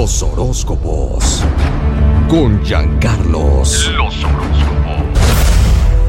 [0.00, 1.42] Los horóscopos.
[2.28, 3.90] Con Giancarlos.
[3.96, 5.08] Los horóscopos.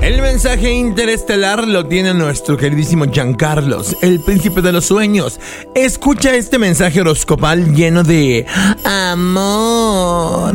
[0.04, 5.40] El mensaje interestelar lo tiene nuestro queridísimo Giancarlos, el príncipe de los sueños.
[5.74, 8.46] Escucha este mensaje horoscopal lleno de
[8.86, 10.54] amor.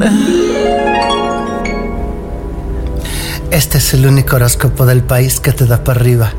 [3.51, 6.33] Este es el único horóscopo del país que te da para arriba.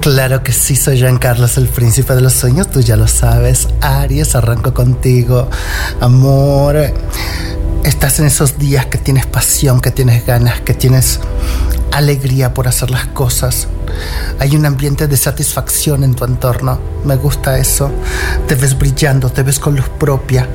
[0.00, 3.68] Claro que sí, soy Jean Carlos, el príncipe de los sueños, tú ya lo sabes.
[3.80, 5.48] Aries, arranco contigo.
[6.00, 6.76] Amor,
[7.82, 11.20] estás en esos días que tienes pasión, que tienes ganas, que tienes
[11.92, 13.68] alegría por hacer las cosas.
[14.38, 16.80] Hay un ambiente de satisfacción en tu entorno.
[17.04, 17.90] Me gusta eso.
[18.46, 20.48] Te ves brillando, te ves con luz propia.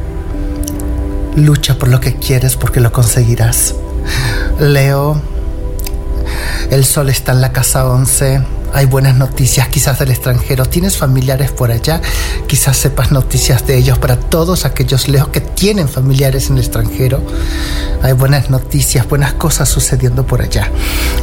[1.36, 3.76] Lucha por lo que quieres porque lo conseguirás.
[4.60, 5.22] Leo,
[6.70, 8.42] el sol está en la casa 11.
[8.74, 10.66] Hay buenas noticias quizás del extranjero.
[10.66, 12.02] ¿Tienes familiares por allá?
[12.48, 17.22] Quizás sepas noticias de ellos para todos aquellos lejos que tienen familiares en el extranjero.
[18.04, 20.72] Hay buenas noticias, buenas cosas sucediendo por allá.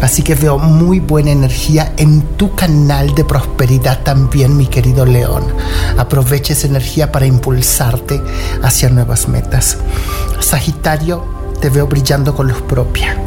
[0.02, 5.44] Así que veo muy buena energía en tu canal de prosperidad también, mi querido León.
[5.96, 8.20] Aprovecha esa energía para impulsarte
[8.62, 9.78] hacia nuevas metas.
[10.40, 11.24] Sagitario,
[11.60, 13.25] te veo brillando con luz propia.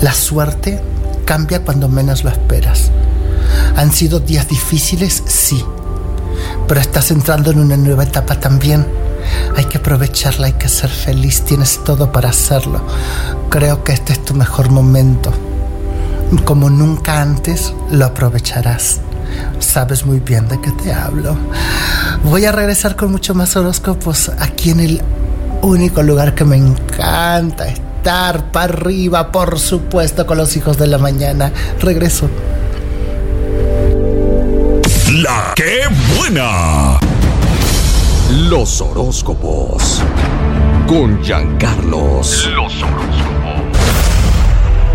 [0.00, 0.80] La suerte
[1.24, 2.90] cambia cuando menos lo esperas.
[3.76, 5.64] Han sido días difíciles, sí,
[6.68, 8.86] pero estás entrando en una nueva etapa también.
[9.56, 12.80] Hay que aprovecharla, hay que ser feliz, tienes todo para hacerlo.
[13.50, 15.32] Creo que este es tu mejor momento.
[16.44, 19.00] Como nunca antes, lo aprovecharás.
[19.58, 21.36] Sabes muy bien de qué te hablo.
[22.22, 25.02] Voy a regresar con mucho más horóscopos aquí en el
[25.62, 27.66] único lugar que me encanta
[28.08, 31.52] estar para arriba, por supuesto, con los hijos de la mañana.
[31.78, 32.30] Regreso.
[35.22, 35.82] La que
[36.16, 36.98] buena.
[38.48, 40.02] Los horóscopos.
[40.86, 42.46] Con Giancarlos.
[42.46, 43.26] Los horóscopos.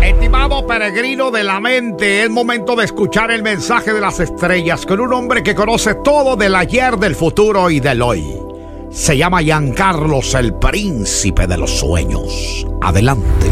[0.02, 4.98] Estimado peregrino de la mente, es momento de escuchar el mensaje de las estrellas con
[4.98, 8.43] un hombre que conoce todo del ayer, del futuro y del hoy.
[8.94, 12.64] Se llama Giancarlos, el príncipe de los sueños.
[12.80, 13.50] Adelante.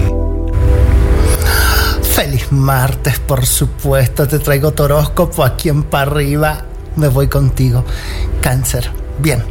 [2.14, 4.28] Feliz martes, por supuesto.
[4.28, 6.64] Te traigo tu horóscopo aquí en para arriba.
[6.94, 7.84] Me voy contigo.
[8.40, 8.88] Cáncer.
[9.18, 9.42] Bien,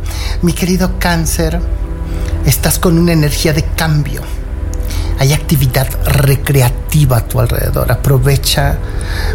[0.42, 1.60] mi querido cáncer,
[2.46, 4.22] estás con una energía de cambio.
[5.20, 7.92] Hay actividad recreativa a tu alrededor.
[7.92, 8.78] Aprovecha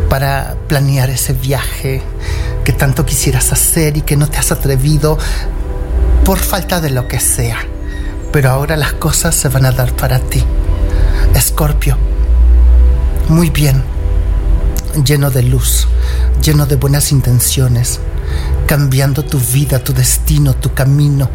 [0.08, 2.00] para planear ese viaje
[2.64, 5.18] que tanto quisieras hacer y que no te has atrevido
[6.24, 7.58] por falta de lo que sea.
[8.32, 10.42] Pero ahora las cosas se van a dar para ti.
[11.34, 11.96] Escorpio,
[13.28, 13.82] muy bien,
[15.04, 15.88] lleno de luz,
[16.42, 18.00] lleno de buenas intenciones,
[18.66, 21.28] cambiando tu vida, tu destino, tu camino.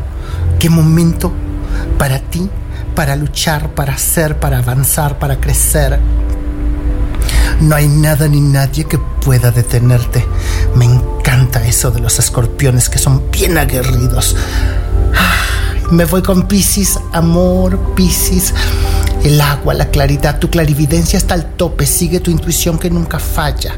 [0.60, 1.32] Qué momento
[1.98, 2.50] para ti,
[2.96, 6.00] para luchar, para hacer, para avanzar, para crecer.
[7.62, 10.26] No hay nada ni nadie que pueda detenerte.
[10.76, 14.36] Me encanta eso de los escorpiones que son bien aguerridos.
[15.92, 18.54] Me voy con Piscis, amor, Piscis.
[19.24, 23.78] El agua, la claridad, tu clarividencia está al tope, sigue tu intuición que nunca falla.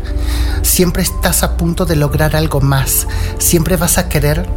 [0.61, 3.07] Siempre estás a punto de lograr algo más,
[3.37, 4.47] siempre vas a querer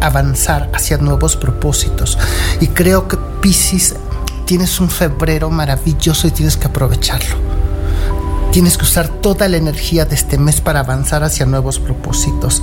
[0.00, 2.16] avanzar hacia nuevos propósitos.
[2.60, 3.96] Y creo que Piscis
[4.44, 7.55] tienes un febrero maravilloso y tienes que aprovecharlo.
[8.56, 12.62] Tienes que usar toda la energía de este mes para avanzar hacia nuevos propósitos.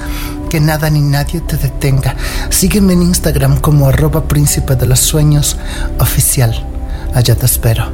[0.50, 2.16] Que nada ni nadie te detenga.
[2.50, 5.56] Sígueme en Instagram como arroba príncipe de los sueños
[6.00, 6.66] oficial.
[7.14, 7.92] Allá te espero.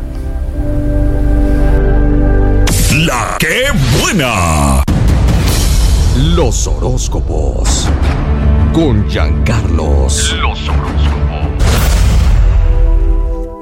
[2.99, 3.65] La que
[4.01, 4.81] buena.
[6.15, 7.89] Los horóscopos.
[8.71, 10.38] Con Giancarlos.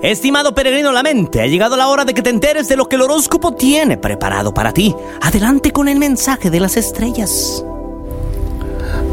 [0.08, 2.96] Estimado peregrino la mente, ha llegado la hora de que te enteres de lo que
[2.96, 4.96] el horóscopo tiene preparado para ti.
[5.22, 7.62] Adelante con el mensaje de las estrellas.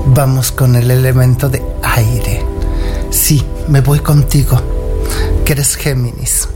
[0.07, 2.47] Vamos con el elemento de aire.
[3.11, 4.61] Sí, me voy contigo,
[5.45, 6.49] que eres Géminis.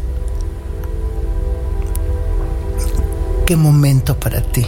[3.44, 4.64] Qué momento para ti.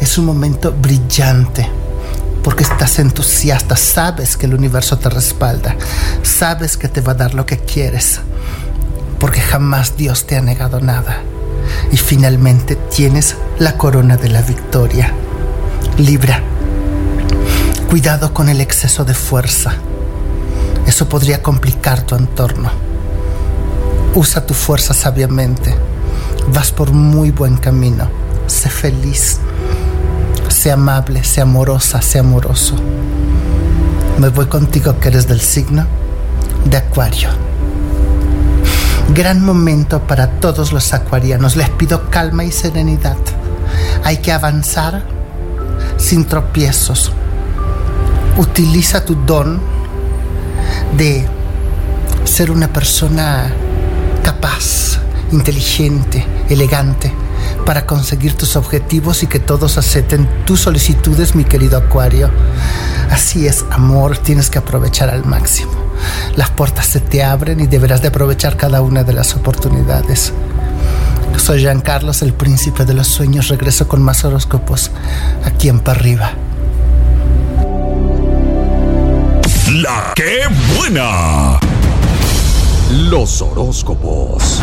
[0.00, 1.68] Es un momento brillante
[2.44, 5.74] porque estás entusiasta, sabes que el universo te respalda,
[6.22, 8.20] sabes que te va a dar lo que quieres
[9.22, 11.22] porque jamás Dios te ha negado nada.
[11.92, 15.14] Y finalmente tienes la corona de la victoria.
[15.96, 16.42] Libra,
[17.88, 19.74] cuidado con el exceso de fuerza.
[20.88, 22.72] Eso podría complicar tu entorno.
[24.16, 25.72] Usa tu fuerza sabiamente.
[26.52, 28.08] Vas por muy buen camino.
[28.48, 29.38] Sé feliz.
[30.48, 32.74] Sé amable, sé amorosa, sé amoroso.
[34.18, 35.86] Me voy contigo que eres del signo
[36.64, 37.51] de Acuario.
[39.14, 41.54] Gran momento para todos los acuarianos.
[41.54, 43.18] Les pido calma y serenidad.
[44.04, 45.04] Hay que avanzar
[45.98, 47.12] sin tropiezos.
[48.38, 49.60] Utiliza tu don
[50.96, 51.26] de
[52.24, 53.52] ser una persona
[54.22, 54.98] capaz,
[55.30, 57.12] inteligente, elegante,
[57.66, 62.30] para conseguir tus objetivos y que todos acepten tus solicitudes, mi querido Acuario.
[63.10, 65.81] Así es, amor, tienes que aprovechar al máximo.
[66.36, 70.32] Las puertas se te abren y deberás de aprovechar cada una de las oportunidades.
[71.36, 73.48] Soy Jean Carlos, el príncipe de los sueños.
[73.48, 74.90] Regreso con más horóscopos
[75.44, 76.32] aquí en Parriba.
[79.72, 80.42] La que
[80.76, 81.58] buena.
[82.90, 84.62] Los horóscopos.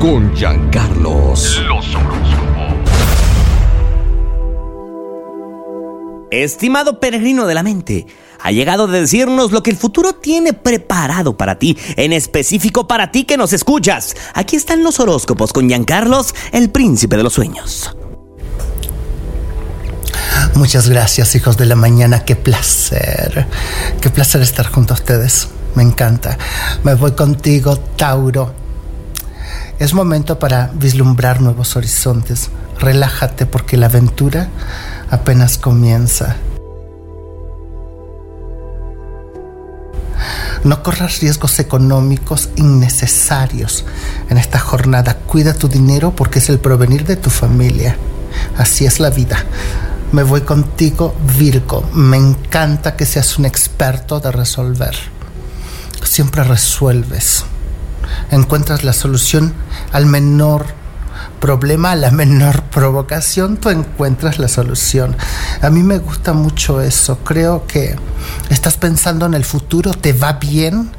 [0.00, 1.62] Con Giancarlos.
[1.68, 2.44] Los horóscopos.
[6.30, 8.06] Estimado peregrino de la mente,
[8.44, 13.10] ha llegado de decirnos lo que el futuro tiene preparado para ti, en específico para
[13.10, 14.14] ti que nos escuchas.
[14.34, 17.96] Aquí están los horóscopos con Giancarlos, el príncipe de los sueños.
[20.54, 22.26] Muchas gracias, hijos de la mañana.
[22.26, 23.46] Qué placer.
[24.02, 25.48] Qué placer estar junto a ustedes.
[25.74, 26.36] Me encanta.
[26.82, 28.52] Me voy contigo, Tauro.
[29.78, 32.50] Es momento para vislumbrar nuevos horizontes.
[32.78, 34.50] Relájate porque la aventura
[35.10, 36.36] apenas comienza.
[40.64, 43.84] No corras riesgos económicos innecesarios
[44.30, 45.18] en esta jornada.
[45.18, 47.96] Cuida tu dinero porque es el provenir de tu familia.
[48.56, 49.44] Así es la vida.
[50.12, 51.88] Me voy contigo, Virgo.
[51.92, 54.96] Me encanta que seas un experto de resolver.
[56.02, 57.44] Siempre resuelves.
[58.30, 59.54] Encuentras la solución
[59.92, 60.66] al menor
[61.40, 65.16] problema, la menor provocación, tú encuentras la solución.
[65.62, 67.18] A mí me gusta mucho eso.
[67.18, 67.96] Creo que
[68.50, 70.90] estás pensando en el futuro, te va bien,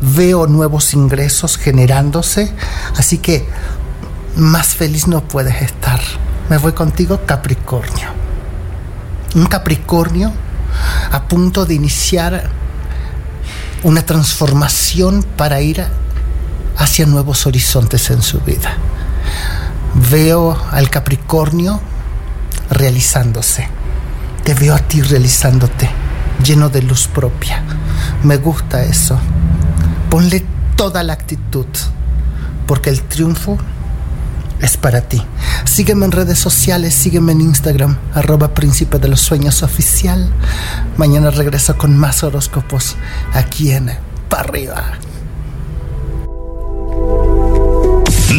[0.00, 2.52] veo nuevos ingresos generándose,
[2.96, 3.46] así que
[4.36, 6.00] más feliz no puedes estar.
[6.50, 8.08] Me voy contigo, Capricornio.
[9.34, 10.32] Un Capricornio
[11.10, 12.50] a punto de iniciar
[13.82, 15.84] una transformación para ir
[16.76, 18.76] hacia nuevos horizontes en su vida.
[19.94, 21.80] Veo al Capricornio
[22.70, 23.68] realizándose.
[24.42, 25.88] Te veo a ti realizándote,
[26.44, 27.62] lleno de luz propia.
[28.22, 29.18] Me gusta eso.
[30.10, 30.44] Ponle
[30.76, 31.66] toda la actitud,
[32.66, 33.56] porque el triunfo
[34.60, 35.22] es para ti.
[35.64, 40.30] Sígueme en redes sociales, sígueme en Instagram, arroba príncipe de los sueños oficial.
[40.96, 42.96] Mañana regreso con más horóscopos
[43.32, 43.90] aquí en
[44.28, 44.84] Para arriba.